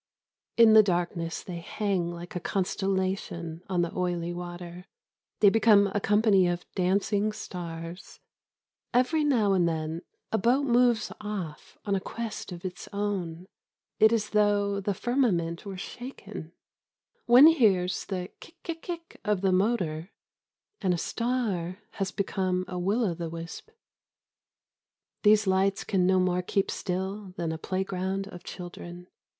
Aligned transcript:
In 0.57 0.73
the 0.73 0.81
darkness 0.81 1.43
they 1.43 1.59
hang 1.59 2.09
like 2.11 2.35
a 2.35 2.39
constellation 2.39 3.61
on 3.69 3.83
the 3.83 3.95
oily 3.95 4.33
water. 4.33 4.87
They 5.41 5.51
become 5.51 5.91
a 5.93 5.99
company 5.99 6.47
of 6.47 6.65
dancing 6.73 7.31
stars. 7.31 8.19
Every 8.95 9.23
now 9.23 9.53
and 9.53 9.69
then 9.69 10.01
a 10.31 10.39
boat 10.39 10.63
moves 10.65 11.11
off 11.21 11.77
on 11.85 11.93
a 11.93 11.99
quest 11.99 12.51
of 12.51 12.65
its 12.65 12.89
own. 12.91 13.45
It 13.99 14.11
is 14.11 14.23
as 14.29 14.29
though 14.31 14.79
the 14.79 14.95
firmament 14.95 15.67
were 15.67 15.77
shaken. 15.77 16.51
One 17.27 17.45
hears 17.45 18.05
the 18.05 18.31
kick 18.39 18.55
kick 18.63 18.81
kick 18.81 19.21
of 19.23 19.41
the 19.41 19.51
motor, 19.51 20.09
and 20.81 20.95
a 20.95 20.97
star 20.97 21.77
has 21.91 22.11
become 22.11 22.65
a 22.67 22.79
will 22.79 23.05
o' 23.05 23.13
the 23.13 23.29
wisp. 23.29 23.69
These 25.21 25.45
lights 25.45 25.83
can 25.83 26.07
no 26.07 26.19
more 26.19 26.41
keep 26.41 26.71
still 26.71 27.35
than 27.37 27.51
a 27.51 27.59
playground 27.59 28.27
of 28.29 28.43
children. 28.43 29.05